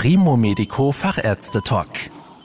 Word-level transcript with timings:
Primo 0.00 0.36
Medico 0.36 0.92
Fachärzte 0.92 1.60
Talk. 1.60 1.88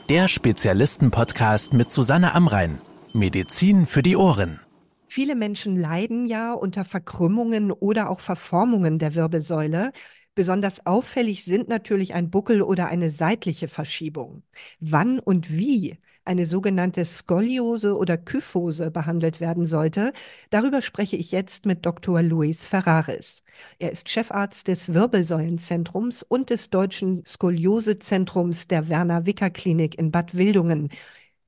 Der 0.08 0.26
Spezialisten-Podcast 0.26 1.72
mit 1.72 1.92
Susanne 1.92 2.34
Amrein. 2.34 2.80
Medizin 3.12 3.86
für 3.86 4.02
die 4.02 4.16
Ohren. 4.16 4.58
Viele 5.06 5.36
Menschen 5.36 5.76
leiden 5.76 6.26
ja 6.26 6.52
unter 6.52 6.84
Verkrümmungen 6.84 7.70
oder 7.70 8.10
auch 8.10 8.18
Verformungen 8.18 8.98
der 8.98 9.14
Wirbelsäule. 9.14 9.92
Besonders 10.34 10.84
auffällig 10.84 11.44
sind 11.44 11.68
natürlich 11.68 12.12
ein 12.14 12.28
Buckel 12.28 12.60
oder 12.60 12.88
eine 12.88 13.08
seitliche 13.08 13.68
Verschiebung. 13.68 14.42
Wann 14.80 15.20
und 15.20 15.52
wie 15.52 16.00
eine 16.24 16.46
sogenannte 16.46 17.04
Skoliose 17.04 17.96
oder 17.96 18.16
Kyphose 18.16 18.90
behandelt 18.90 19.40
werden 19.40 19.66
sollte, 19.66 20.12
darüber 20.50 20.80
spreche 20.82 21.16
ich 21.16 21.32
jetzt 21.32 21.66
mit 21.66 21.84
Dr. 21.84 22.22
Luis 22.22 22.64
Ferraris. 22.64 23.42
Er 23.78 23.92
ist 23.92 24.08
Chefarzt 24.08 24.68
des 24.68 24.94
Wirbelsäulenzentrums 24.94 26.22
und 26.22 26.50
des 26.50 26.70
Deutschen 26.70 27.24
Skoliose-Zentrums 27.26 28.68
der 28.68 28.88
Werner-Wicker-Klinik 28.88 29.98
in 29.98 30.10
Bad 30.10 30.34
Wildungen. 30.34 30.90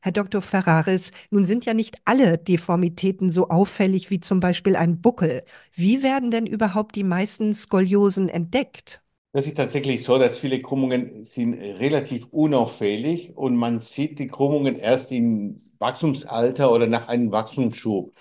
Herr 0.01 0.13
Dr. 0.13 0.41
Ferraris, 0.43 1.11
nun 1.31 1.47
sind 1.47 1.65
ja 1.65 1.75
nicht 1.75 1.97
alle 2.05 2.39
Deformitäten 2.39 3.33
so 3.33 3.49
auffällig 3.49 4.11
wie 4.11 4.21
zum 4.21 4.41
Beispiel 4.41 4.77
ein 4.77 5.01
Buckel. 5.01 5.43
Wie 5.73 6.03
werden 6.03 6.31
denn 6.31 6.47
überhaupt 6.47 6.95
die 6.95 7.05
meisten 7.05 7.55
Skoliosen 7.55 8.29
entdeckt? 8.29 9.03
Das 9.37 9.47
ist 9.47 9.59
tatsächlich 9.59 10.03
so, 10.03 10.17
dass 10.17 10.39
viele 10.39 10.63
Krümmungen 10.63 11.27
sind 11.27 11.53
relativ 11.61 12.27
unauffällig 12.31 13.37
und 13.37 13.55
man 13.55 13.81
sieht 13.81 14.19
die 14.19 14.29
Krümmungen 14.29 14.77
erst 14.77 15.13
im 15.13 15.61
Wachstumsalter 15.79 16.73
oder 16.73 16.87
nach 16.87 17.09
einem 17.09 17.33
Wachstumsschub. 17.33 18.15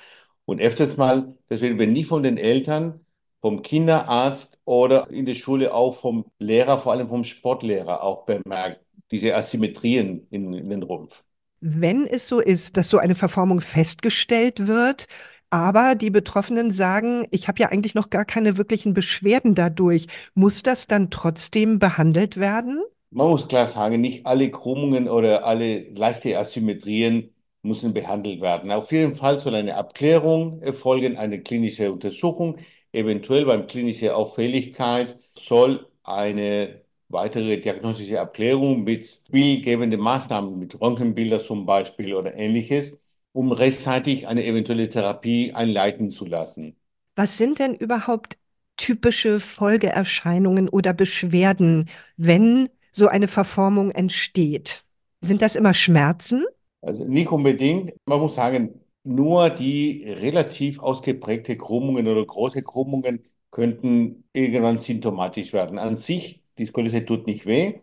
Und 0.44 0.60
öfters 0.60 0.98
mal, 0.98 1.34
das 1.48 1.62
werden 1.62 1.80
wir 1.80 1.88
nicht 1.88 2.08
von 2.08 2.22
den 2.22 2.36
Eltern, 2.38 3.00
vom 3.40 3.62
Kinderarzt 3.62 4.60
oder 4.66 5.10
in 5.10 5.26
der 5.26 5.36
Schule 5.36 5.74
auch 5.74 5.96
vom 5.96 6.26
Lehrer, 6.38 6.82
vor 6.82 6.92
allem 6.92 7.08
vom 7.08 7.24
Sportlehrer 7.24 8.04
auch 8.04 8.26
bemerkt, 8.26 8.82
diese 9.10 9.36
Asymmetrien 9.38 10.28
in, 10.32 10.52
in 10.52 10.70
den 10.70 10.84
Rumpf 10.84 11.24
wenn 11.68 12.06
es 12.06 12.28
so 12.28 12.42
ist, 12.42 12.78
dass 12.78 12.90
so 12.90 13.00
eine 13.00 13.16
Verformung 13.16 13.60
festgestellt 13.60 14.68
wird, 14.68 15.08
aber 15.56 15.96
die 15.96 16.10
Betroffenen 16.10 16.74
sagen, 16.74 17.26
ich 17.32 17.48
habe 17.48 17.60
ja 17.62 17.70
eigentlich 17.70 17.96
noch 17.96 18.10
gar 18.10 18.26
keine 18.26 18.58
wirklichen 18.58 18.94
Beschwerden 18.94 19.56
dadurch, 19.56 20.08
muss 20.34 20.64
das 20.64 20.88
dann 20.88 21.10
trotzdem 21.10 21.80
behandelt 21.80 22.38
werden? 22.38 22.82
Man 23.12 23.30
muss 23.30 23.48
klar 23.48 23.68
sagen, 23.68 24.02
nicht 24.02 24.26
alle 24.26 24.52
Krümmungen 24.52 25.08
oder 25.08 25.46
alle 25.46 25.90
leichte 25.90 26.38
Asymmetrien 26.38 27.34
müssen 27.62 27.94
behandelt 27.94 28.42
werden. 28.42 28.72
Auf 28.72 28.92
jeden 28.92 29.16
Fall 29.16 29.40
soll 29.40 29.56
eine 29.56 29.76
Abklärung 29.76 30.62
erfolgen, 30.62 31.18
eine 31.18 31.42
klinische 31.42 31.92
Untersuchung. 31.92 32.58
Eventuell 32.92 33.46
beim 33.46 33.68
klinischen 33.68 34.10
Auffälligkeit 34.10 35.18
soll 35.38 35.88
eine 36.04 36.82
weitere 37.08 37.60
diagnostische 37.60 38.20
Abklärung 38.20 38.84
mit 38.84 39.22
bildgebenden 39.32 40.00
Maßnahmen, 40.02 40.60
mit 40.60 40.80
Röntgenbilder 40.80 41.40
zum 41.40 41.66
Beispiel 41.66 42.14
oder 42.14 42.36
ähnliches, 42.38 42.98
um 43.36 43.52
rechtzeitig 43.52 44.28
eine 44.28 44.46
eventuelle 44.46 44.90
Therapie 44.90 45.54
einleiten 45.54 46.10
zu 46.10 46.26
lassen. 46.26 46.78
Was 47.16 47.38
sind 47.38 47.60
denn 47.60 47.74
überhaupt 47.76 48.38
typische 48.78 49.40
Folgeerscheinungen 49.40 50.70
oder 50.70 50.94
Beschwerden, 50.94 51.90
wenn 52.18 52.70
so 52.92 53.08
eine 53.08 53.28
Verformung 53.28 53.92
entsteht? 53.92 54.84
Sind 55.22 55.42
das 55.42 55.56
immer 55.56 55.74
Schmerzen? 55.74 56.46
Also 56.82 57.06
nicht 57.06 57.30
unbedingt. 57.32 57.94
Man 58.06 58.20
muss 58.20 58.36
sagen, 58.36 58.80
nur 59.04 59.50
die 59.50 60.04
relativ 60.08 60.80
ausgeprägte 60.80 61.58
Krümmungen 61.58 62.08
oder 62.08 62.26
große 62.26 62.64
Krümmungen 62.64 63.24
könnten 63.52 64.24
irgendwann 64.34 64.78
symptomatisch 64.78 65.54
werden. 65.54 65.80
An 65.80 65.98
sich 65.98 66.44
die 66.58 66.66
Skoliose 66.66 67.06
tut 67.06 67.28
nicht 67.28 67.46
weh. 67.46 67.80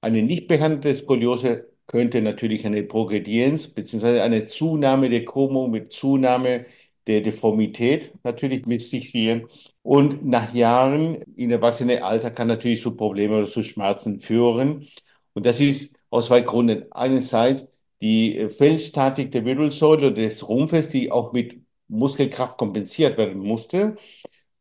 Eine 0.00 0.22
nicht 0.22 0.48
behandelte 0.48 0.94
Skoliose 0.96 1.68
könnte 1.86 2.22
natürlich 2.22 2.66
eine 2.66 2.82
Progredienz 2.82 3.68
bzw. 3.68 4.20
eine 4.20 4.46
Zunahme 4.46 5.08
der 5.10 5.24
Krümmung 5.24 5.70
mit 5.70 5.92
Zunahme 5.92 6.66
der 7.06 7.20
Deformität 7.20 8.12
natürlich 8.24 8.66
mit 8.66 8.82
sich 8.82 9.10
ziehen. 9.10 9.46
Und 9.82 10.24
nach 10.26 10.52
Jahren 10.54 11.22
im 11.36 11.50
Erwachsenenalter 11.50 12.30
kann 12.30 12.48
natürlich 12.48 12.82
zu 12.82 12.96
Problemen 12.96 13.34
oder 13.34 13.48
zu 13.48 13.62
Schmerzen 13.62 14.20
führen. 14.20 14.88
Und 15.34 15.46
das 15.46 15.60
ist 15.60 15.96
aus 16.10 16.26
zwei 16.26 16.40
Gründen. 16.40 16.86
Einerseits 16.92 17.64
die 18.00 18.48
Feldstatik 18.50 19.32
der 19.32 19.44
Wirbelsäule 19.44 20.08
oder 20.08 20.10
des 20.12 20.46
Rumpfes, 20.48 20.88
die 20.88 21.10
auch 21.12 21.32
mit 21.32 21.60
Muskelkraft 21.88 22.58
kompensiert 22.58 23.16
werden 23.18 23.38
musste. 23.38 23.96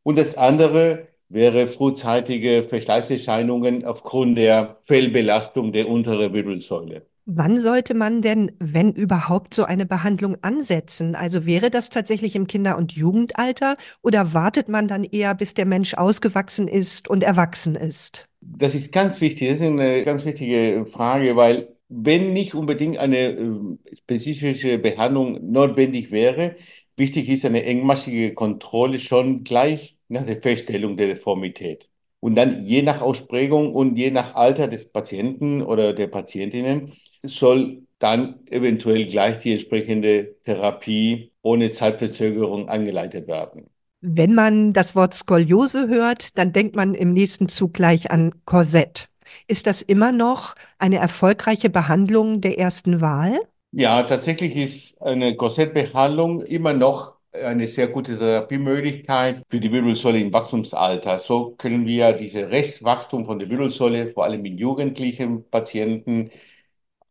Und 0.03 0.17
das 0.19 0.37
andere 0.37 1.07
wäre 1.29 1.67
frühzeitige 1.67 2.63
Verschleißerscheinungen 2.63 3.85
aufgrund 3.85 4.37
der 4.37 4.79
Fellbelastung 4.83 5.73
der 5.73 5.89
unteren 5.89 6.33
Wirbelsäule. 6.33 7.07
Wann 7.27 7.59
sollte 7.59 7.95
man 7.95 8.21
denn, 8.21 8.51
wenn 8.59 8.91
überhaupt, 8.91 9.55
so 9.55 9.63
eine 9.63 9.87
Behandlung 9.87 10.37
ansetzen? 10.43 11.15
Also 11.15 11.47
wäre 11.47 11.71
das 11.71 11.89
tatsächlich 11.89 12.35
im 12.35 12.45
Kinder- 12.45 12.77
und 12.77 12.91
Jugendalter 12.91 13.77
oder 14.03 14.35
wartet 14.35 14.69
man 14.69 14.87
dann 14.87 15.03
eher, 15.03 15.33
bis 15.33 15.55
der 15.55 15.65
Mensch 15.65 15.95
ausgewachsen 15.95 16.67
ist 16.67 17.07
und 17.07 17.23
erwachsen 17.23 17.75
ist? 17.75 18.29
Das 18.41 18.75
ist 18.75 18.91
ganz 18.91 19.19
wichtig. 19.21 19.49
Das 19.49 19.59
ist 19.59 19.65
eine 19.65 20.03
ganz 20.03 20.23
wichtige 20.23 20.85
Frage, 20.85 21.35
weil 21.35 21.75
wenn 21.89 22.31
nicht 22.33 22.53
unbedingt 22.53 22.97
eine 22.97 23.17
äh, 23.17 23.59
spezifische 23.97 24.77
Behandlung 24.77 25.51
notwendig 25.51 26.11
wäre, 26.11 26.55
wichtig 26.95 27.27
ist 27.29 27.45
eine 27.45 27.63
engmaschige 27.63 28.35
Kontrolle 28.35 28.99
schon 28.99 29.43
gleich 29.43 29.97
nach 30.09 30.25
der 30.27 30.41
Feststellung 30.41 30.95
der 30.95 31.07
Deformität. 31.07 31.89
Und 32.25 32.33
dann 32.33 32.65
je 32.65 32.81
nach 32.81 33.01
Ausprägung 33.01 33.71
und 33.75 33.97
je 33.97 34.09
nach 34.09 34.33
Alter 34.33 34.67
des 34.67 34.89
Patienten 34.91 35.61
oder 35.61 35.93
der 35.93 36.07
Patientinnen 36.07 36.91
soll 37.21 37.83
dann 37.99 38.39
eventuell 38.49 39.05
gleich 39.05 39.37
die 39.37 39.51
entsprechende 39.51 40.35
Therapie 40.43 41.31
ohne 41.43 41.69
Zeitverzögerung 41.69 42.67
angeleitet 42.67 43.27
werden. 43.27 43.69
Wenn 44.01 44.33
man 44.33 44.73
das 44.73 44.95
Wort 44.95 45.13
Skoliose 45.13 45.87
hört, 45.87 46.35
dann 46.39 46.51
denkt 46.51 46.75
man 46.75 46.95
im 46.95 47.13
nächsten 47.13 47.47
Zug 47.47 47.73
gleich 47.73 48.09
an 48.09 48.33
Korsett. 48.45 49.07
Ist 49.47 49.67
das 49.67 49.83
immer 49.83 50.11
noch 50.11 50.55
eine 50.79 50.97
erfolgreiche 50.97 51.69
Behandlung 51.69 52.41
der 52.41 52.57
ersten 52.57 53.01
Wahl? 53.01 53.39
Ja, 53.71 54.01
tatsächlich 54.01 54.55
ist 54.55 55.01
eine 55.01 55.35
Korsettbehandlung 55.35 56.41
immer 56.41 56.73
noch 56.73 57.14
eine 57.43 57.67
sehr 57.67 57.87
gute 57.87 58.17
Therapiemöglichkeit 58.17 59.43
für 59.49 59.59
die 59.59 59.71
Wirbelsäule 59.71 60.19
im 60.19 60.31
Wachstumsalter. 60.33 61.19
So 61.19 61.51
können 61.57 61.85
wir 61.85 62.13
diese 62.13 62.49
Restwachstum 62.49 63.25
von 63.25 63.39
der 63.39 63.49
Wirbelsäule, 63.49 64.11
vor 64.11 64.23
allem 64.25 64.45
in 64.45 64.57
jugendlichen 64.57 65.49
Patienten, 65.49 66.29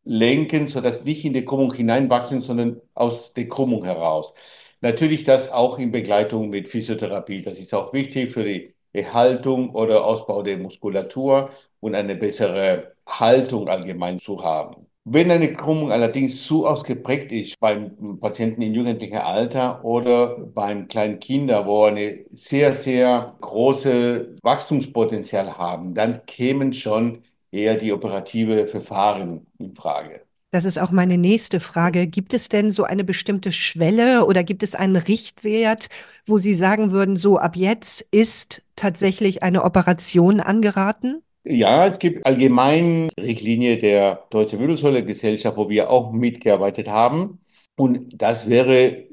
lenken, 0.05 0.69
sodass 0.69 1.05
nicht 1.05 1.25
in 1.25 1.33
die 1.35 1.45
Krümmung 1.45 1.73
hineinwachsen, 1.75 2.41
sondern 2.41 2.81
aus 2.95 3.33
der 3.35 3.49
Krümmung 3.49 3.85
heraus. 3.85 4.35
Natürlich 4.81 5.25
das 5.25 5.51
auch 5.51 5.79
in 5.79 5.93
Begleitung 5.93 6.51
mit 6.51 6.69
Physiotherapie. 6.69 7.43
Das 7.43 7.59
ist 7.59 7.75
auch 7.75 7.93
wichtig 7.93 8.33
für 8.33 8.45
die 8.45 8.75
Erhaltung 8.93 9.71
oder 9.75 10.05
Ausbau 10.05 10.43
der 10.43 10.59
Muskulatur 10.59 11.51
und 11.81 11.95
eine 11.95 12.15
bessere 12.17 12.95
Haltung 13.07 13.69
allgemein 13.69 14.21
zu 14.21 14.43
haben. 14.45 14.84
Wenn 15.07 15.31
eine 15.31 15.53
Krümmung 15.53 15.93
allerdings 15.93 16.43
zu 16.45 16.67
ausgeprägt 16.67 17.31
ist 17.31 17.61
beim 17.61 18.19
Patienten 18.21 18.63
in 18.63 18.73
jugendlichem 18.73 19.19
Alter 19.19 19.85
oder 19.85 20.39
beim 20.39 20.89
kleinen 20.89 21.21
Kinder, 21.21 21.67
wo 21.67 21.85
eine 21.85 22.25
sehr, 22.31 22.73
sehr 22.73 23.37
große 23.43 24.37
Wachstumspotenzial 24.43 25.59
haben, 25.59 25.95
dann 25.95 26.25
kämen 26.25 26.73
schon 26.73 27.23
eher 27.51 27.77
die 27.77 27.93
operative 27.93 28.67
Verfahren 28.67 29.47
in 29.59 29.75
Frage. 29.75 30.23
Das 30.53 30.65
ist 30.65 30.79
auch 30.79 30.93
meine 30.93 31.19
nächste 31.19 31.61
Frage. 31.61 32.07
Gibt 32.07 32.33
es 32.33 32.49
denn 32.49 32.71
so 32.71 32.85
eine 32.85 33.05
bestimmte 33.05 33.53
Schwelle 33.53 34.25
oder 34.25 34.43
gibt 34.43 34.63
es 34.63 34.75
einen 34.75 34.97
Richtwert, 34.97 35.89
wo 36.25 36.39
Sie 36.39 36.55
sagen 36.55 36.93
würden, 36.93 37.17
so 37.17 37.39
ab 37.39 37.57
jetzt 37.57 38.01
ist 38.11 38.63
tatsächlich 38.75 39.43
eine 39.43 39.65
Operation 39.65 40.41
angeraten? 40.41 41.24
Ja, 41.47 41.87
es 41.87 41.99
gibt 41.99 42.25
allgemein 42.25 43.11
Richtlinie 43.21 43.77
der 43.77 44.27
Deutschen 44.31 44.61
Wirbelsäule-Gesellschaft, 44.61 45.57
wo 45.59 45.69
wir 45.69 45.91
auch 45.91 46.11
mitgearbeitet 46.11 46.89
haben. 46.89 47.41
Und 47.77 48.23
das 48.23 48.49
wäre 48.49 49.05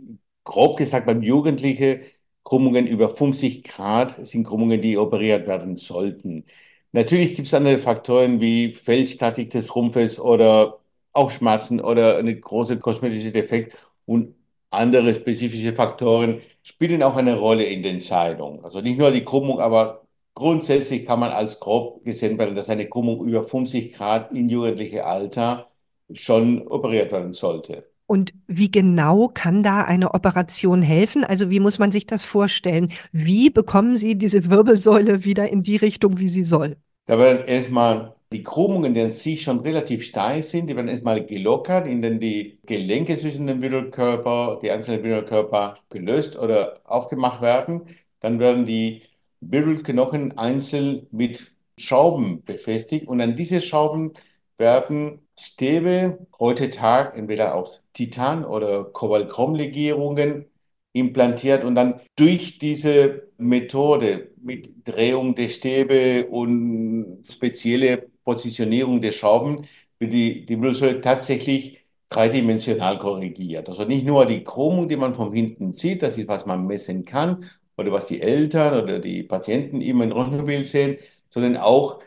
grob 0.45 0.77
gesagt 0.77 1.07
beim 1.07 1.21
Jugendlichen 1.23 2.01
Krümmungen 2.45 2.87
über 2.87 3.09
50 3.15 3.63
Grad 3.63 4.25
sind 4.25 4.45
Krümmungen, 4.45 4.81
die 4.81 4.97
operiert 4.97 5.45
werden 5.45 5.75
sollten. 5.75 6.45
Natürlich 6.93 7.35
gibt 7.35 7.47
es 7.47 7.53
andere 7.53 7.79
Faktoren 7.79 8.39
wie 8.41 8.73
Feldstatik 8.73 9.49
des 9.49 9.75
Rumpfes 9.75 10.19
oder 10.19 10.79
auch 11.13 11.29
Schmerzen 11.31 11.81
oder 11.81 12.17
eine 12.17 12.37
große 12.39 12.79
kosmetische 12.79 13.31
Defekt 13.31 13.77
und 14.05 14.35
andere 14.69 15.13
spezifische 15.13 15.73
Faktoren 15.75 16.41
spielen 16.63 17.03
auch 17.03 17.15
eine 17.17 17.37
Rolle 17.37 17.65
in 17.65 17.83
der 17.83 17.91
Entscheidung. 17.91 18.63
Also 18.63 18.79
nicht 18.81 18.97
nur 18.97 19.11
die 19.11 19.23
Krümmung, 19.25 19.59
aber 19.59 20.01
Grundsätzlich 20.33 21.05
kann 21.05 21.19
man 21.19 21.31
als 21.31 21.59
grob 21.59 22.03
gesehen 22.03 22.37
werden, 22.37 22.55
dass 22.55 22.69
eine 22.69 22.87
Krümmung 22.87 23.27
über 23.27 23.43
50 23.43 23.93
Grad 23.93 24.31
in 24.31 24.49
jugendlichem 24.49 25.01
Alter 25.01 25.67
schon 26.13 26.67
operiert 26.67 27.11
werden 27.11 27.33
sollte. 27.33 27.91
Und 28.07 28.33
wie 28.47 28.69
genau 28.69 29.29
kann 29.33 29.63
da 29.63 29.83
eine 29.83 30.13
Operation 30.13 30.81
helfen? 30.81 31.23
Also 31.23 31.49
wie 31.49 31.61
muss 31.61 31.79
man 31.79 31.93
sich 31.93 32.05
das 32.07 32.25
vorstellen? 32.25 32.91
Wie 33.13 33.49
bekommen 33.49 33.97
Sie 33.97 34.17
diese 34.17 34.49
Wirbelsäule 34.49 35.23
wieder 35.23 35.49
in 35.49 35.63
die 35.63 35.77
Richtung, 35.77 36.19
wie 36.19 36.27
sie 36.27 36.43
soll? 36.43 36.75
Da 37.05 37.17
werden 37.17 37.45
erstmal 37.45 38.15
die 38.33 38.43
Krümmungen, 38.43 38.93
die 38.93 39.01
an 39.01 39.11
sich 39.11 39.43
schon 39.43 39.59
relativ 39.59 40.03
steil 40.03 40.43
sind, 40.43 40.67
die 40.69 40.75
werden 40.75 40.87
erstmal 40.87 41.25
gelockert, 41.25 41.87
indem 41.87 42.19
die 42.19 42.59
Gelenke 42.65 43.15
zwischen 43.15 43.47
dem 43.47 43.61
Wirbelkörper, 43.61 44.59
die 44.61 44.71
einzelnen 44.71 45.03
Wirbelkörper 45.03 45.77
gelöst 45.89 46.37
oder 46.37 46.75
aufgemacht 46.85 47.41
werden. 47.41 47.81
Dann 48.19 48.39
werden 48.39 48.65
die 48.65 49.03
Wirbelknochen 49.41 50.37
einzeln 50.37 51.07
mit 51.11 51.51
Schrauben 51.77 52.43
befestigt 52.43 53.07
und 53.07 53.21
an 53.21 53.35
diese 53.35 53.59
Schrauben 53.59 54.13
werden 54.57 55.19
Stäbe 55.37 56.27
heute 56.39 56.69
Tag 56.69 57.17
entweder 57.17 57.55
aus 57.55 57.83
Titan 57.93 58.45
oder 58.45 58.83
Kobaltchrom-Legierungen 58.85 60.45
implantiert 60.93 61.63
und 61.63 61.75
dann 61.75 61.99
durch 62.15 62.59
diese 62.59 63.29
Methode 63.37 64.31
mit 64.37 64.87
Drehung 64.87 65.35
der 65.35 65.47
Stäbe 65.49 66.27
und 66.27 67.23
spezielle 67.31 68.09
Positionierung 68.23 69.01
der 69.01 69.13
Schrauben 69.13 69.67
wird 69.99 70.13
die, 70.13 70.45
die 70.45 70.61
Wirbelsäule 70.61 71.01
tatsächlich 71.01 71.85
dreidimensional 72.09 72.99
korrigiert. 72.99 73.69
Also 73.69 73.85
nicht 73.85 74.05
nur 74.05 74.25
die 74.25 74.43
Chromung, 74.43 74.87
die 74.87 74.97
man 74.97 75.15
von 75.15 75.33
hinten 75.33 75.71
sieht, 75.73 76.03
das 76.03 76.17
ist, 76.17 76.27
was 76.27 76.45
man 76.45 76.67
messen 76.67 77.05
kann 77.05 77.45
oder 77.77 77.91
was 77.91 78.07
die 78.07 78.21
Eltern 78.21 78.83
oder 78.83 78.99
die 78.99 79.23
Patienten 79.23 79.81
immer 79.81 80.03
in 80.03 80.11
Röntgenbild 80.11 80.65
sehen, 80.67 80.97
sondern 81.29 81.57
auch 81.57 82.01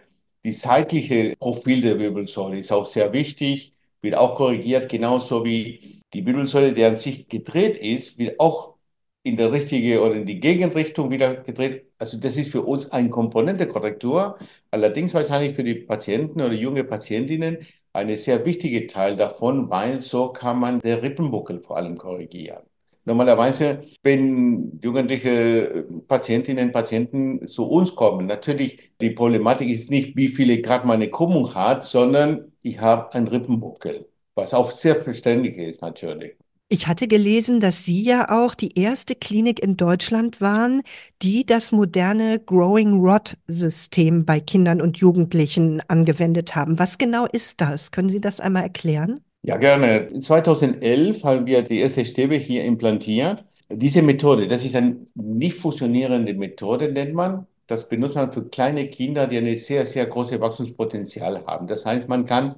die 0.45 0.53
seitliche 0.53 1.35
Profil 1.39 1.81
der 1.83 1.99
Wirbelsäule 1.99 2.59
ist 2.59 2.73
auch 2.73 2.87
sehr 2.87 3.13
wichtig, 3.13 3.73
wird 4.03 4.15
auch 4.17 4.37
korrigiert, 4.37 4.91
genauso 4.91 5.45
wie 5.45 6.03
die 6.13 6.25
Wirbelsäule, 6.27 6.75
die 6.75 6.85
an 6.85 6.97
sich 6.97 7.29
gedreht 7.29 7.79
ist, 7.79 8.19
wird 8.19 8.39
auch 8.41 8.75
in 9.23 9.37
der 9.37 9.53
richtige 9.53 10.03
oder 10.03 10.15
in 10.17 10.27
die 10.27 10.39
Gegenrichtung 10.41 11.11
wieder 11.11 11.37
gedreht. 11.37 11.87
Also 11.99 12.19
das 12.19 12.37
ist 12.37 12.53
für 12.53 12.63
uns 12.63 12.91
eine 12.93 13.09
Komponentekorrektur, 13.09 14.39
allerdings 14.71 15.15
wahrscheinlich 15.15 15.55
für 15.55 15.65
die 15.65 15.77
Patienten 15.77 16.43
oder 16.43 16.53
junge 16.53 16.85
Patientinnen 16.85 17.67
eine 17.93 18.19
sehr 18.19 18.45
wichtige 18.45 18.87
Teil 18.87 19.17
davon, 19.17 19.71
weil 19.71 20.01
so 20.01 20.29
kann 20.31 20.59
man 20.59 20.81
den 20.81 20.99
Rippenbuckel 20.99 21.61
vor 21.61 21.77
allem 21.79 21.97
korrigieren. 21.97 22.63
Normalerweise, 23.07 23.83
wenn 24.03 24.81
jugendliche 24.83 25.87
Patientinnen 26.09 26.69
und 26.69 26.73
Patienten 26.73 27.47
zu 27.47 27.67
uns 27.67 27.95
kommen, 27.95 28.27
natürlich 28.27 28.93
die 29.01 29.11
Problematik 29.11 29.69
ist 29.69 29.91
nicht, 29.91 30.17
wie 30.17 30.29
viele 30.29 30.63
Grad 30.63 30.87
meine 30.87 31.11
Krümmung 31.11 31.55
hat, 31.55 31.85
sondern 31.85 32.53
ich 32.63 32.81
habe 32.81 33.13
einen 33.13 33.29
Rippenbuckel, 33.29 34.09
was 34.35 34.55
auch 34.55 34.71
sehr 34.71 35.03
verständlich 35.03 35.59
ist 35.59 35.83
natürlich. 35.83 36.35
Ich 36.69 36.87
hatte 36.87 37.07
gelesen, 37.07 37.61
dass 37.61 37.85
Sie 37.85 38.03
ja 38.03 38.31
auch 38.31 38.55
die 38.55 38.79
erste 38.79 39.15
Klinik 39.15 39.61
in 39.61 39.77
Deutschland 39.77 40.41
waren, 40.41 40.83
die 41.21 41.45
das 41.45 41.73
moderne 41.73 42.41
Growing 42.41 43.01
Rod 43.01 43.37
System 43.47 44.25
bei 44.25 44.41
Kindern 44.41 44.81
und 44.81 44.97
Jugendlichen 44.97 45.83
angewendet 45.89 46.57
haben. 46.57 46.79
Was 46.79 46.97
genau 46.97 47.27
ist 47.27 47.61
das? 47.61 47.93
Können 47.93 48.09
Sie 48.09 48.21
das 48.21 48.41
einmal 48.41 48.63
erklären? 48.63 49.21
Ja, 49.47 49.59
gerne. 49.59 50.09
2011 50.21 51.23
haben 51.23 51.45
wir 51.47 51.61
die 51.63 51.79
erste 51.81 52.05
Stäbe 52.07 52.37
hier 52.37 52.65
implantiert. 52.65 53.45
Diese 53.69 54.01
Methode, 54.01 54.49
das 54.49 54.65
ist 54.65 54.75
eine 54.75 55.07
nicht 55.15 55.57
fusionierende 55.59 56.33
Methode, 56.33 56.91
nennt 56.91 57.13
man. 57.15 57.47
Das 57.67 57.89
benutzt 57.89 58.15
man 58.15 58.33
für 58.33 58.49
kleine 58.49 58.89
Kinder, 58.89 59.27
die 59.27 59.37
eine 59.37 59.57
sehr, 59.59 59.85
sehr 59.85 60.07
große 60.07 60.41
Wachstumspotenzial 60.41 61.45
haben. 61.47 61.67
Das 61.67 61.85
heißt, 61.85 62.09
man 62.09 62.25
kann 62.25 62.57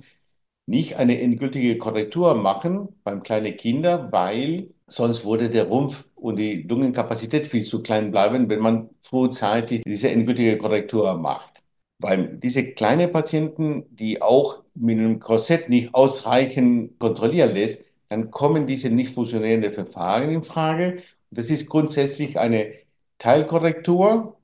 nicht 0.67 0.97
eine 0.97 1.21
endgültige 1.21 1.79
Korrektur 1.79 2.35
machen 2.37 2.89
beim 3.05 3.23
kleinen 3.23 3.57
Kinder, 3.57 4.11
weil 4.13 4.71
sonst 4.87 5.25
würde 5.25 5.51
der 5.51 5.65
Rumpf 5.69 6.07
und 6.15 6.37
die 6.37 6.63
Lungenkapazität 6.63 7.47
viel 7.49 7.65
zu 7.65 7.83
klein 7.83 8.13
bleiben, 8.13 8.49
wenn 8.49 8.61
man 8.61 8.91
frühzeitig 9.03 9.83
diese 9.87 10.11
endgültige 10.11 10.59
Korrektur 10.59 11.15
macht. 11.19 11.63
Weil 11.99 12.39
diese 12.39 12.75
kleinen 12.75 13.11
Patienten, 13.13 13.85
die 13.97 14.23
auch 14.23 14.63
mit 14.77 14.99
einem 14.99 15.21
Korsett 15.21 15.69
nicht 15.69 15.95
ausreichend 15.95 16.99
kontrollieren 16.99 17.55
lässt, 17.55 17.85
dann 18.09 18.31
kommen 18.31 18.67
diese 18.67 18.91
nicht 18.91 19.15
funktionierenden 19.15 19.73
Verfahren 19.73 20.31
in 20.31 20.43
Frage. 20.45 21.03
Das 21.31 21.51
ist 21.51 21.69
grundsätzlich 21.69 22.39
eine 22.39 22.73
Teilkorrektur 23.19 24.37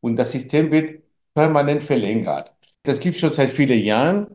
und 0.00 0.16
das 0.16 0.32
System 0.32 0.70
wird 0.70 1.02
permanent 1.34 1.82
verlängert. 1.82 2.52
Das 2.82 3.00
gibt 3.00 3.16
es 3.16 3.20
schon 3.20 3.32
seit 3.32 3.50
vielen 3.50 3.80
Jahren 3.80 4.28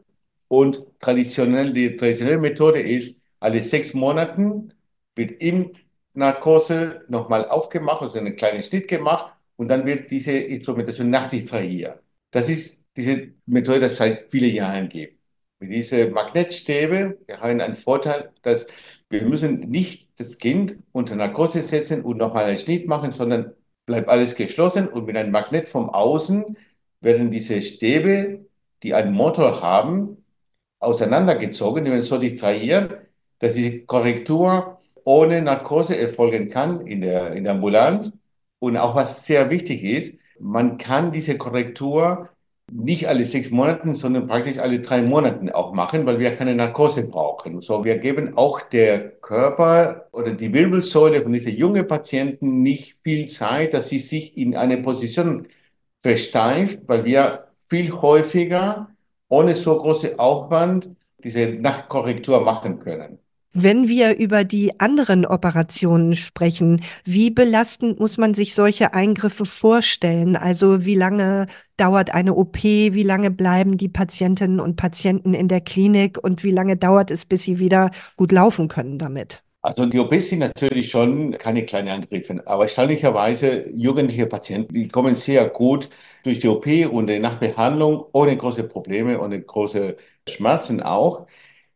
und 0.47 0.85
traditionell, 1.00 1.73
die 1.73 1.95
traditionelle 1.97 2.39
Methode 2.39 2.79
ist, 2.79 3.21
alle 3.39 3.61
sechs 3.63 3.94
Monaten 3.94 4.73
wird 5.15 5.41
im 5.41 5.71
Narkose 6.13 7.01
nochmal 7.09 7.47
aufgemacht, 7.47 8.01
also 8.01 8.19
einen 8.19 8.35
kleinen 8.35 8.63
Schnitt 8.63 8.88
gemacht 8.88 9.33
und 9.57 9.67
dann 9.69 9.85
wird 9.85 10.11
diese 10.11 10.31
Instrumentation 10.31 11.09
nachextrahiert. 11.09 12.00
Das 12.31 12.50
ist 12.50 12.85
diese 12.95 13.33
Methode, 13.45 13.79
die 13.79 13.85
es 13.85 13.97
seit 13.97 14.29
vielen 14.31 14.53
Jahren 14.55 14.89
gibt. 14.89 15.23
Mit 15.63 15.71
diesen 15.71 16.12
Magnetstäbe 16.12 17.18
haben 17.39 17.62
einen 17.62 17.75
Vorteil, 17.75 18.31
dass 18.42 18.68
wir 19.10 19.24
müssen 19.24 19.69
nicht 19.69 20.10
das 20.18 20.38
Kind 20.38 20.75
unter 20.92 21.15
Narkose 21.15 21.63
setzen 21.63 22.01
und 22.01 22.18
nochmal 22.18 22.45
einen 22.45 22.57
Schnitt 22.57 22.88
machen, 22.88 23.12
sondern 23.12 23.54
bleibt 23.86 24.10
alles 24.10 24.36
geschlossen 24.36 24.88
und 24.89 25.06
mit 25.06 25.15
einem 25.15 25.31
Magnet 25.31 25.69
vom 25.69 25.89
Außen 25.89 26.57
werden 27.00 27.31
diese 27.31 27.62
Stäbe, 27.62 28.45
die 28.81 28.94
einen 28.94 29.13
Motor 29.13 29.62
haben, 29.62 30.18
auseinandergezogen, 30.80 31.86
die 31.86 32.04
so 32.04 32.18
distrahieren, 32.18 32.95
dass 33.39 33.54
die 33.54 33.86
Korrektur 33.86 34.80
ohne 35.06 35.42
Narkose 35.42 35.98
erfolgen 35.98 36.50
kann 36.50 36.86
in 36.86 37.00
der, 37.01 37.33
in 37.33 37.45
der 37.45 37.54
Ambulanz. 37.54 38.12
Und 38.60 38.77
auch 38.77 38.95
was 38.95 39.25
sehr 39.25 39.50
wichtig 39.50 39.83
ist, 39.83 40.19
man 40.39 40.77
kann 40.77 41.12
diese 41.13 41.38
Korrektur 41.38 42.30
nicht 42.71 43.07
alle 43.07 43.25
sechs 43.25 43.50
Monate, 43.50 43.95
sondern 43.95 44.27
praktisch 44.27 44.57
alle 44.57 44.80
drei 44.80 45.01
Monate 45.01 45.54
auch 45.56 45.74
machen, 45.74 46.06
weil 46.06 46.19
wir 46.19 46.36
keine 46.36 46.56
Narkose 46.56 47.07
brauchen. 47.07 47.62
So, 47.62 47.83
wir 47.83 47.98
geben 48.00 48.38
auch 48.38 48.62
der 48.62 49.12
Körper 49.21 50.07
oder 50.12 50.31
die 50.33 50.54
Wirbelsäule 50.54 51.21
von 51.21 51.33
diesen 51.33 51.56
jungen 51.56 51.88
Patienten 51.88 52.62
nicht 52.62 52.98
viel 53.04 53.27
Zeit, 53.27 53.74
dass 53.74 53.89
sie 53.89 54.00
sich 54.00 54.38
in 54.38 54.56
eine 54.56 54.77
Position 54.77 55.48
versteift, 56.01 56.80
weil 56.88 57.06
wir 57.06 57.48
viel 57.69 57.92
häufiger 57.92 58.89
ohne 59.30 59.56
so 59.56 59.77
großen 59.77 60.19
Aufwand 60.19 60.89
diese 61.24 61.48
Nachkorrektur 61.60 62.42
machen 62.42 62.80
können. 62.80 63.19
Wenn 63.55 63.88
wir 63.88 64.17
über 64.17 64.44
die 64.44 64.79
anderen 64.79 65.25
Operationen 65.27 66.15
sprechen, 66.15 66.81
wie 67.03 67.29
belastend 67.29 68.00
muss 68.00 68.17
man 68.17 68.33
sich 68.33 68.55
solche 68.55 68.94
Eingriffe 68.95 69.45
vorstellen? 69.45 70.35
Also 70.35 70.85
wie 70.85 70.95
lange 70.95 71.45
dauert 71.77 72.13
eine 72.15 72.33
OP? 72.33 72.63
Wie 72.63 73.03
lange 73.03 73.29
bleiben 73.29 73.77
die 73.77 73.89
Patientinnen 73.89 74.59
und 74.59 74.75
Patienten 74.75 75.36
in 75.36 75.48
der 75.50 75.62
Klinik? 75.62 76.17
Und 76.24 76.43
wie 76.43 76.51
lange 76.51 76.77
dauert 76.77 77.12
es, 77.12 77.25
bis 77.25 77.43
sie 77.43 77.60
wieder 77.60 77.91
gut 78.17 78.31
laufen 78.31 78.69
können 78.69 78.98
damit? 78.98 79.43
Also 79.62 79.86
die 79.86 79.98
OPs 80.00 80.27
sind 80.29 80.39
natürlich 80.39 80.89
schon 80.91 81.31
keine 81.38 81.65
kleinen 81.65 81.88
Angriffe, 81.88 82.41
aber 82.45 82.63
erstaunlicherweise 82.63 83.69
jugendliche 83.74 84.25
Patienten, 84.25 84.74
die 84.74 84.89
kommen 84.89 85.15
sehr 85.15 85.50
gut 85.50 85.89
durch 86.24 86.39
die 86.39 86.50
OP 86.50 86.65
und 86.91 87.07
die 87.07 87.19
Nachbehandlung 87.19 88.05
ohne 88.12 88.36
große 88.36 88.65
Probleme, 88.65 89.22
ohne 89.22 89.41
große 89.41 89.95
Schmerzen 90.27 90.81
auch. 90.81 91.27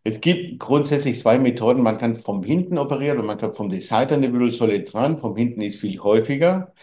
Es 0.07 0.21
gibt 0.21 0.59
grundsätzlich 0.59 1.19
zwei 1.19 1.37
Methoden. 1.37 1.83
Man 1.83 1.97
kann 1.97 2.15
vom 2.15 2.41
hinten 2.41 2.77
operieren 2.77 3.19
und 3.19 3.25
man 3.25 3.37
kann 3.37 3.53
vom 3.53 3.69
der 3.69 3.81
Wirbelsäule 3.81 4.81
dran. 4.83 5.19
Vom 5.19 5.35
hinten 5.35 5.59
ist 5.59 5.81
viel 5.81 5.99
häufiger. 5.99 6.73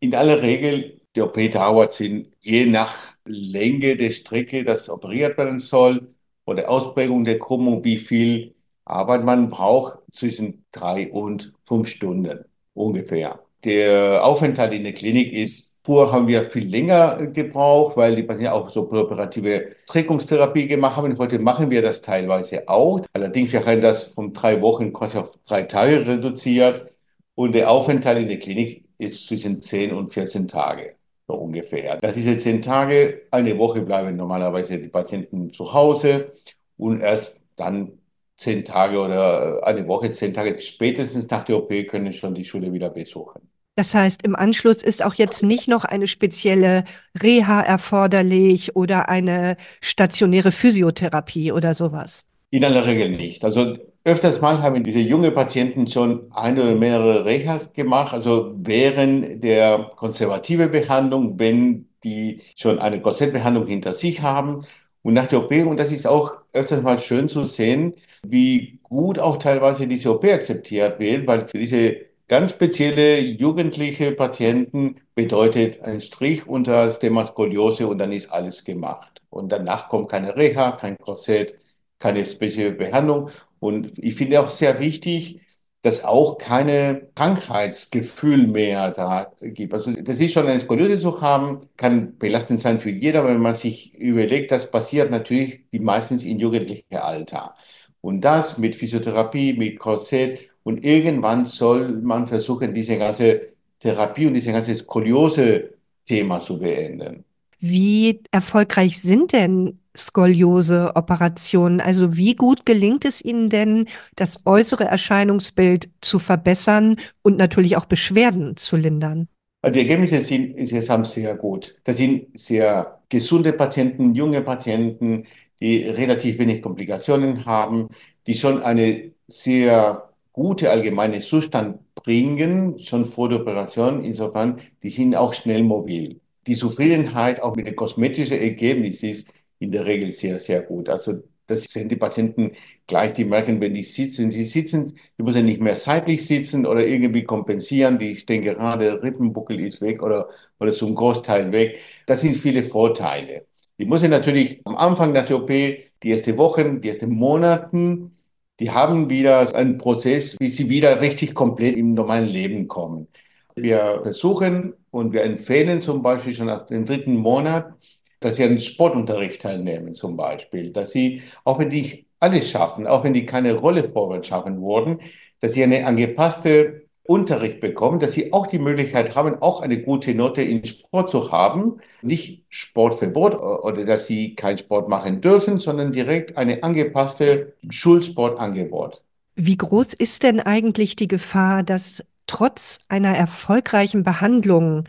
In 0.00 0.16
aller 0.16 0.42
Regel, 0.42 1.00
die 1.14 1.20
OP 1.20 1.38
dauert 1.52 1.92
sind 1.92 2.28
je 2.40 2.66
nach 2.66 2.92
Länge 3.24 3.96
der 3.96 4.10
Strecke, 4.10 4.64
das 4.64 4.88
operiert 4.88 5.38
werden 5.38 5.60
soll, 5.60 6.12
oder 6.44 6.68
Ausprägung 6.68 7.22
der 7.22 7.38
Krümmung, 7.38 7.84
wie 7.84 7.98
viel 7.98 8.56
Arbeit 8.84 9.24
man 9.24 9.48
braucht, 9.48 9.98
zwischen 10.12 10.64
drei 10.72 11.12
und 11.12 11.52
fünf 11.64 11.88
Stunden 11.88 12.44
ungefähr. 12.74 13.38
Der 13.62 14.24
Aufenthalt 14.24 14.74
in 14.74 14.82
der 14.82 14.94
Klinik 14.94 15.32
ist 15.32 15.71
Vorher 15.84 16.12
haben 16.12 16.28
wir 16.28 16.44
viel 16.50 16.68
länger 16.68 17.26
gebraucht, 17.26 17.96
weil 17.96 18.14
die 18.14 18.22
Patienten 18.22 18.52
auch 18.52 18.70
so 18.70 18.84
präoperative 18.84 19.74
Trägungstherapie 19.88 20.68
gemacht 20.68 20.96
haben. 20.96 21.18
Heute 21.18 21.40
machen 21.40 21.70
wir 21.70 21.82
das 21.82 22.00
teilweise 22.00 22.68
auch. 22.68 23.00
Allerdings, 23.12 23.52
wir 23.52 23.66
haben 23.66 23.80
das 23.80 24.04
von 24.04 24.32
drei 24.32 24.60
Wochen 24.60 24.92
quasi 24.92 25.18
auf 25.18 25.32
drei 25.44 25.64
Tage 25.64 26.06
reduziert. 26.06 26.92
Und 27.34 27.54
der 27.54 27.70
Aufenthalt 27.70 28.18
in 28.18 28.28
der 28.28 28.38
Klinik 28.38 28.84
ist 28.98 29.26
zwischen 29.26 29.60
10 29.60 29.92
und 29.92 30.12
14 30.12 30.46
Tage, 30.46 30.94
so 31.26 31.34
ungefähr. 31.34 31.98
Nach 32.00 32.12
diese 32.12 32.36
10 32.36 32.62
Tage, 32.62 33.22
eine 33.32 33.58
Woche 33.58 33.80
bleiben 33.82 34.16
normalerweise 34.16 34.78
die 34.78 34.88
Patienten 34.88 35.50
zu 35.50 35.72
Hause 35.72 36.32
und 36.76 37.00
erst 37.00 37.44
dann 37.56 37.98
10 38.36 38.64
Tage 38.64 38.98
oder 39.00 39.66
eine 39.66 39.86
Woche, 39.88 40.12
10 40.12 40.34
Tage 40.34 40.60
spätestens 40.62 41.28
nach 41.30 41.44
der 41.44 41.56
OP 41.56 41.70
können 41.88 42.12
schon 42.12 42.34
die 42.34 42.44
Schule 42.44 42.72
wieder 42.72 42.90
besuchen. 42.90 43.51
Das 43.74 43.94
heißt, 43.94 44.22
im 44.24 44.36
Anschluss 44.36 44.82
ist 44.82 45.02
auch 45.02 45.14
jetzt 45.14 45.42
nicht 45.42 45.66
noch 45.66 45.84
eine 45.84 46.06
spezielle 46.06 46.84
Reha 47.20 47.60
erforderlich 47.62 48.76
oder 48.76 49.08
eine 49.08 49.56
stationäre 49.80 50.52
Physiotherapie 50.52 51.52
oder 51.52 51.72
sowas. 51.74 52.24
In 52.50 52.64
aller 52.64 52.86
Regel 52.86 53.10
nicht. 53.10 53.44
Also 53.44 53.78
öfters 54.04 54.40
mal 54.42 54.60
haben 54.60 54.84
diese 54.84 55.00
jungen 55.00 55.32
Patienten 55.34 55.86
schon 55.86 56.30
ein 56.32 56.58
oder 56.58 56.74
mehrere 56.74 57.24
Rehas 57.24 57.72
gemacht, 57.72 58.12
also 58.12 58.52
während 58.56 59.42
der 59.42 59.92
konservative 59.96 60.68
Behandlung, 60.68 61.38
wenn 61.38 61.88
die 62.04 62.42
schon 62.56 62.78
eine 62.78 63.00
Korsettbehandlung 63.00 63.66
hinter 63.66 63.94
sich 63.94 64.20
haben. 64.20 64.64
und 65.02 65.14
nach 65.14 65.26
der 65.26 65.40
OP. 65.44 65.50
Und 65.52 65.78
das 65.78 65.90
ist 65.92 66.06
auch 66.06 66.32
öfters 66.52 66.82
mal 66.82 67.00
schön 67.00 67.28
zu 67.28 67.44
sehen, 67.44 67.94
wie 68.22 68.78
gut 68.82 69.18
auch 69.18 69.36
teilweise 69.38 69.86
diese 69.88 70.12
OP 70.14 70.24
akzeptiert 70.24 71.00
wird, 71.00 71.26
weil 71.26 71.48
für 71.48 71.58
diese 71.58 71.96
ganz 72.32 72.48
spezielle 72.52 73.20
jugendliche 73.20 74.10
Patienten 74.12 75.02
bedeutet 75.14 75.82
ein 75.82 76.00
Strich 76.00 76.46
unter 76.46 76.86
das 76.86 76.98
Thema 76.98 77.26
Skoliose 77.26 77.86
und 77.86 77.98
dann 77.98 78.10
ist 78.10 78.32
alles 78.32 78.64
gemacht. 78.64 79.20
Und 79.28 79.52
danach 79.52 79.90
kommt 79.90 80.10
keine 80.10 80.34
Reha, 80.34 80.72
kein 80.72 80.96
Korsett, 80.96 81.58
keine 81.98 82.24
spezielle 82.24 82.72
Behandlung. 82.72 83.28
Und 83.60 83.98
ich 83.98 84.14
finde 84.14 84.40
auch 84.40 84.48
sehr 84.48 84.80
wichtig, 84.80 85.42
dass 85.82 86.04
auch 86.04 86.38
keine 86.38 87.08
Krankheitsgefühl 87.14 88.46
mehr 88.46 88.92
da 88.92 89.30
gibt. 89.42 89.74
Also 89.74 89.92
das 89.92 90.18
ist 90.18 90.32
schon 90.32 90.46
eine 90.46 90.62
Skoliose 90.62 90.98
zu 90.98 91.20
haben, 91.20 91.68
kann 91.76 92.16
belastend 92.16 92.60
sein 92.60 92.80
für 92.80 92.88
jeder, 92.88 93.26
wenn 93.26 93.42
man 93.42 93.54
sich 93.54 93.94
überlegt, 93.98 94.52
das 94.52 94.70
passiert 94.70 95.10
natürlich 95.10 95.66
meistens 95.72 96.24
in 96.24 96.38
jugendlichem 96.38 96.96
Alter. 96.96 97.54
Und 98.00 98.22
das 98.22 98.56
mit 98.56 98.74
Physiotherapie, 98.74 99.52
mit 99.52 99.78
Korsett 99.78 100.51
und 100.64 100.84
irgendwann 100.84 101.46
soll 101.46 101.92
man 102.02 102.26
versuchen, 102.26 102.74
diese 102.74 102.98
ganze 102.98 103.52
Therapie 103.78 104.26
und 104.26 104.34
diese 104.34 104.52
ganze 104.52 104.74
Skoliose-Thema 104.74 106.40
zu 106.40 106.58
beenden. 106.58 107.24
Wie 107.58 108.20
erfolgreich 108.32 109.00
sind 109.00 109.32
denn 109.32 109.78
Skoliose-Operationen? 109.96 111.80
Also 111.80 112.16
wie 112.16 112.34
gut 112.34 112.66
gelingt 112.66 113.04
es 113.04 113.24
Ihnen 113.24 113.50
denn, 113.50 113.88
das 114.16 114.40
äußere 114.46 114.84
Erscheinungsbild 114.84 115.90
zu 116.00 116.18
verbessern 116.18 116.96
und 117.22 117.38
natürlich 117.38 117.76
auch 117.76 117.84
Beschwerden 117.84 118.56
zu 118.56 118.76
lindern? 118.76 119.28
Also 119.60 119.74
die 119.74 119.80
Ergebnisse 119.80 120.20
sind 120.20 120.56
insgesamt 120.58 121.06
sehr 121.06 121.36
gut. 121.36 121.76
Das 121.84 121.98
sind 121.98 122.36
sehr 122.38 123.00
gesunde 123.08 123.52
Patienten, 123.52 124.14
junge 124.14 124.40
Patienten, 124.40 125.24
die 125.60 125.84
relativ 125.84 126.38
wenig 126.38 126.62
Komplikationen 126.62 127.46
haben, 127.46 127.88
die 128.26 128.34
schon 128.34 128.62
eine 128.62 129.12
sehr 129.28 130.11
gute 130.32 130.70
allgemeine 130.70 131.20
Zustand 131.20 131.94
bringen, 131.94 132.78
schon 132.80 133.06
vor 133.06 133.28
der 133.28 133.40
Operation. 133.40 134.04
Insofern, 134.04 134.60
die 134.82 134.90
sind 134.90 135.14
auch 135.16 135.34
schnell 135.34 135.62
mobil. 135.62 136.20
Die 136.46 136.56
Zufriedenheit 136.56 137.40
auch 137.42 137.54
mit 137.56 137.66
den 137.66 137.76
kosmetischen 137.76 138.38
Ergebnissen 138.40 139.10
ist 139.10 139.32
in 139.58 139.70
der 139.70 139.86
Regel 139.86 140.10
sehr, 140.12 140.40
sehr 140.40 140.62
gut. 140.62 140.88
Also 140.88 141.22
das 141.46 141.64
sehen 141.64 141.88
die 141.88 141.96
Patienten 141.96 142.52
gleich, 142.86 143.12
die 143.14 143.24
merken, 143.24 143.60
wenn 143.60 143.74
die 143.74 143.82
sitzen, 143.82 144.30
sie 144.30 144.44
sitzen, 144.44 144.98
die 145.18 145.22
müssen 145.22 145.44
nicht 145.44 145.60
mehr 145.60 145.76
seitlich 145.76 146.26
sitzen 146.26 146.66
oder 146.66 146.86
irgendwie 146.86 147.24
kompensieren, 147.24 147.98
die 147.98 148.16
stehen 148.16 148.42
gerade, 148.42 149.02
Rippenbuckel 149.02 149.60
ist 149.60 149.80
weg 149.80 150.02
oder, 150.02 150.28
oder 150.58 150.72
zum 150.72 150.94
Großteil 150.94 151.52
weg. 151.52 151.78
Das 152.06 152.20
sind 152.22 152.36
viele 152.36 152.64
Vorteile. 152.64 153.46
Die 153.78 153.84
müssen 153.86 154.10
natürlich 154.10 154.60
am 154.64 154.76
Anfang 154.76 155.12
nach 155.12 155.26
der 155.26 155.36
OP, 155.36 155.48
die 155.48 156.10
ersten 156.10 156.36
Wochen, 156.38 156.80
die 156.80 156.88
ersten 156.88 157.10
Monaten, 157.10 158.12
die 158.60 158.70
haben 158.70 159.10
wieder 159.10 159.54
einen 159.54 159.78
Prozess, 159.78 160.36
wie 160.40 160.48
sie 160.48 160.68
wieder 160.68 161.00
richtig 161.00 161.34
komplett 161.34 161.76
im 161.76 161.94
normalen 161.94 162.26
Leben 162.26 162.68
kommen. 162.68 163.08
Wir 163.54 164.00
versuchen 164.02 164.74
und 164.90 165.12
wir 165.12 165.22
empfehlen 165.24 165.80
zum 165.80 166.02
Beispiel 166.02 166.34
schon 166.34 166.46
nach 166.46 166.66
dem 166.66 166.86
dritten 166.86 167.16
Monat, 167.16 167.74
dass 168.20 168.36
sie 168.36 168.44
an 168.44 168.60
Sportunterricht 168.60 169.42
teilnehmen 169.42 169.94
zum 169.94 170.16
Beispiel, 170.16 170.70
dass 170.72 170.92
sie, 170.92 171.22
auch 171.44 171.58
wenn 171.58 171.70
die 171.70 172.06
alles 172.20 172.50
schaffen, 172.50 172.86
auch 172.86 173.04
wenn 173.04 173.14
die 173.14 173.26
keine 173.26 173.54
Rolle 173.54 173.90
vorwärts 173.90 174.28
schaffen 174.28 174.60
wurden, 174.60 175.00
dass 175.40 175.54
sie 175.54 175.62
eine 175.64 175.84
angepasste 175.86 176.81
Unterricht 177.04 177.60
bekommen, 177.60 177.98
dass 177.98 178.12
sie 178.12 178.32
auch 178.32 178.46
die 178.46 178.60
Möglichkeit 178.60 179.16
haben, 179.16 179.42
auch 179.42 179.60
eine 179.60 179.82
gute 179.82 180.14
Note 180.14 180.42
in 180.42 180.64
Sport 180.64 181.10
zu 181.10 181.32
haben. 181.32 181.78
Nicht 182.00 182.44
Sportverbot 182.48 183.34
oder 183.34 183.84
dass 183.84 184.06
sie 184.06 184.34
keinen 184.36 184.58
Sport 184.58 184.88
machen 184.88 185.20
dürfen, 185.20 185.58
sondern 185.58 185.92
direkt 185.92 186.36
eine 186.36 186.62
angepasste 186.62 187.54
Schulsportangebot. 187.68 189.02
Wie 189.34 189.56
groß 189.56 189.94
ist 189.94 190.22
denn 190.22 190.40
eigentlich 190.40 190.94
die 190.94 191.08
Gefahr, 191.08 191.62
dass 191.62 192.04
trotz 192.26 192.80
einer 192.88 193.16
erfolgreichen 193.16 194.04
Behandlung 194.04 194.84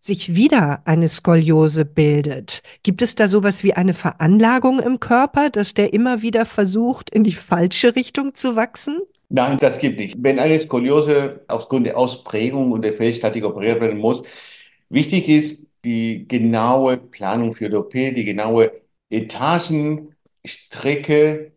sich 0.00 0.34
wieder 0.34 0.82
eine 0.84 1.08
Skoliose 1.08 1.84
bildet? 1.84 2.62
Gibt 2.82 3.02
es 3.02 3.14
da 3.14 3.28
sowas 3.28 3.62
wie 3.62 3.74
eine 3.74 3.94
Veranlagung 3.94 4.80
im 4.80 4.98
Körper, 4.98 5.48
dass 5.48 5.74
der 5.74 5.92
immer 5.92 6.22
wieder 6.22 6.44
versucht, 6.44 7.08
in 7.10 7.22
die 7.22 7.34
falsche 7.34 7.94
Richtung 7.94 8.34
zu 8.34 8.56
wachsen? 8.56 8.98
Nein, 9.34 9.56
das 9.58 9.78
gibt 9.78 9.98
nicht. 9.98 10.14
Wenn 10.18 10.38
eine 10.38 10.60
Skoliose 10.60 11.42
aufgrund 11.48 11.86
der 11.86 11.96
Ausprägung 11.96 12.70
und 12.72 12.82
der 12.84 12.92
Fehlstatik 12.92 13.44
operiert 13.44 13.80
werden 13.80 13.98
muss, 13.98 14.22
wichtig 14.90 15.28
ist 15.28 15.68
die 15.84 16.26
genaue 16.28 16.98
Planung 16.98 17.52
für 17.54 17.70
die 17.70 17.76
OP, 17.76 17.92
die 17.92 18.24
genaue 18.24 18.72
Etagenstrecke 19.10 21.52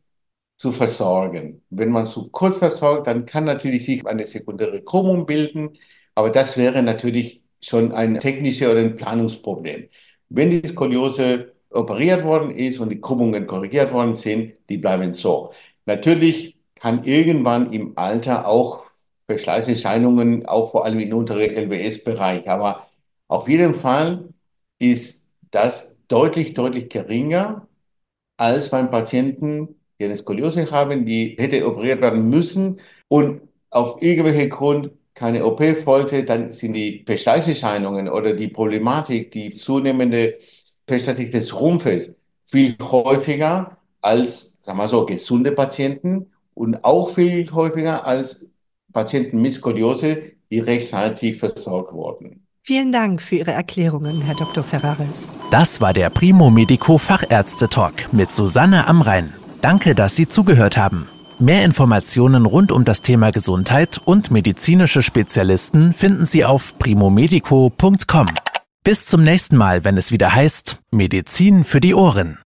zu 0.57 0.71
versorgen. 0.71 1.63
Wenn 1.69 1.89
man 1.91 2.07
zu 2.07 2.29
kurz 2.29 2.57
versorgt, 2.57 3.07
dann 3.07 3.25
kann 3.25 3.43
natürlich 3.45 3.85
sich 3.85 4.05
eine 4.07 4.25
sekundäre 4.25 4.81
Krümmung 4.83 5.25
bilden, 5.25 5.71
aber 6.15 6.29
das 6.31 6.57
wäre 6.57 6.81
natürlich 6.83 7.43
schon 7.61 7.91
ein 7.93 8.19
technisches 8.19 8.67
oder 8.69 8.79
ein 8.81 8.95
Planungsproblem. 8.95 9.89
Wenn 10.29 10.49
die 10.51 10.67
Skoliose 10.67 11.53
operiert 11.71 12.23
worden 12.23 12.51
ist 12.51 12.79
und 12.79 12.89
die 12.89 13.01
Krümmungen 13.01 13.47
korrigiert 13.47 13.91
worden 13.93 14.15
sind, 14.15 14.53
die 14.69 14.77
bleiben 14.77 15.13
so. 15.13 15.51
Natürlich 15.85 16.54
kann 16.75 17.03
irgendwann 17.03 17.71
im 17.73 17.97
Alter 17.97 18.47
auch 18.47 18.83
Verschleißerscheinungen, 19.27 20.45
auch 20.45 20.71
vor 20.71 20.85
allem 20.85 20.99
im 20.99 21.13
unteren 21.17 21.49
LBS-Bereich. 21.49 22.49
Aber 22.49 22.87
auf 23.27 23.47
jeden 23.49 23.75
Fall 23.75 24.29
ist 24.79 25.29
das 25.51 25.97
deutlich, 26.07 26.53
deutlich 26.53 26.89
geringer 26.89 27.67
als 28.37 28.69
beim 28.69 28.89
Patienten, 28.91 29.75
die 29.99 30.05
eine 30.05 30.17
Skoliose 30.17 30.69
haben, 30.71 31.05
die 31.05 31.35
hätte 31.39 31.65
operiert 31.67 32.01
werden 32.01 32.29
müssen 32.29 32.81
und 33.07 33.41
auf 33.69 34.01
irgendwelchen 34.01 34.49
Grund 34.49 34.91
keine 35.13 35.45
OP 35.45 35.63
folgte, 35.83 36.25
dann 36.25 36.49
sind 36.49 36.73
die 36.73 37.03
Verschleißerscheinungen 37.05 38.09
oder 38.09 38.33
die 38.33 38.49
Problematik, 38.49 39.31
die 39.31 39.51
zunehmende 39.51 40.37
Verstatik 40.87 41.31
des 41.31 41.53
Rumpfes 41.57 42.13
viel 42.47 42.75
häufiger 42.81 43.77
als, 44.01 44.57
sagen 44.59 44.77
wir 44.77 44.89
so, 44.89 45.05
gesunde 45.05 45.53
Patienten 45.53 46.31
und 46.55 46.83
auch 46.83 47.09
viel 47.09 47.51
häufiger 47.51 48.07
als 48.07 48.47
Patienten 48.91 49.41
mit 49.41 49.53
Skoliose, 49.53 50.31
die 50.49 50.59
rechtzeitig 50.59 51.37
versorgt 51.37 51.93
wurden. 51.93 52.41
Vielen 52.63 52.91
Dank 52.91 53.21
für 53.21 53.35
Ihre 53.35 53.51
Erklärungen, 53.51 54.21
Herr 54.21 54.33
Dr. 54.33 54.63
Ferraris. 54.63 55.27
Das 55.51 55.81
war 55.81 55.93
der 55.93 56.09
Primo 56.09 56.49
Medico 56.49 56.97
Fachärzte 56.97 57.69
Talk 57.69 58.11
mit 58.11 58.31
Susanne 58.31 58.87
Amrein. 58.87 59.31
Danke, 59.61 59.93
dass 59.93 60.15
Sie 60.15 60.27
zugehört 60.27 60.75
haben. 60.75 61.07
Mehr 61.37 61.65
Informationen 61.65 62.45
rund 62.45 62.71
um 62.71 62.85
das 62.85 63.01
Thema 63.01 63.31
Gesundheit 63.31 64.01
und 64.03 64.31
medizinische 64.31 65.03
Spezialisten 65.03 65.93
finden 65.93 66.25
Sie 66.25 66.45
auf 66.45 66.79
primomedico.com. 66.79 68.27
Bis 68.83 69.05
zum 69.05 69.23
nächsten 69.23 69.57
Mal, 69.57 69.83
wenn 69.83 69.97
es 69.97 70.11
wieder 70.11 70.33
heißt 70.33 70.79
Medizin 70.91 71.65
für 71.65 71.81
die 71.81 71.93
Ohren. 71.93 72.39